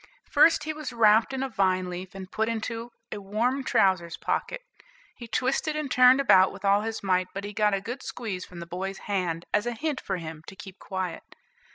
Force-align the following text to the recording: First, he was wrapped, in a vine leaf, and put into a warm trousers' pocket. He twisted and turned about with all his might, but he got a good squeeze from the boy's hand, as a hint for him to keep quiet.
First, 0.31 0.63
he 0.63 0.73
was 0.73 0.91
wrapped, 0.91 1.31
in 1.31 1.43
a 1.43 1.47
vine 1.49 1.87
leaf, 1.87 2.15
and 2.15 2.31
put 2.31 2.49
into 2.49 2.91
a 3.11 3.21
warm 3.21 3.63
trousers' 3.63 4.17
pocket. 4.17 4.61
He 5.15 5.27
twisted 5.27 5.75
and 5.75 5.91
turned 5.91 6.19
about 6.19 6.51
with 6.51 6.65
all 6.65 6.81
his 6.81 7.03
might, 7.03 7.27
but 7.35 7.43
he 7.43 7.53
got 7.53 7.75
a 7.75 7.81
good 7.81 8.01
squeeze 8.01 8.43
from 8.43 8.59
the 8.61 8.65
boy's 8.65 8.97
hand, 9.05 9.45
as 9.53 9.67
a 9.67 9.73
hint 9.75 10.01
for 10.01 10.17
him 10.17 10.41
to 10.47 10.55
keep 10.55 10.79
quiet. 10.79 11.21